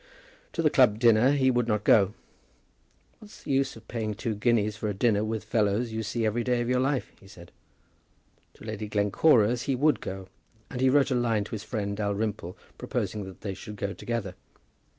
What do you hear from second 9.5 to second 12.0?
he would go, and he wrote a line to his friend